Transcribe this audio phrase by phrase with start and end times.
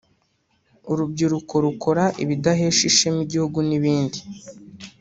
[0.91, 4.19] urubyiruko rukora ibidahesha ishema igihugu n’ibindi